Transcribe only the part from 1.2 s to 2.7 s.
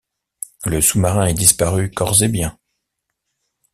est disparu corps et biens.